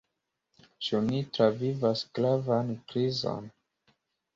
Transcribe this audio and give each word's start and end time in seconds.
Ĉu 0.87 1.01
ni 1.11 1.21
travivas 1.37 2.03
gravan 2.19 2.77
krizon? 2.91 3.51